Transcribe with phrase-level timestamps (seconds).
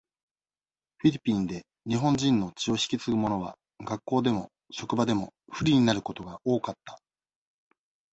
[0.97, 6.99] フィリピンで、日本人の血を引き継ぐものは、学校でも、職場でも、不利になることが多かった。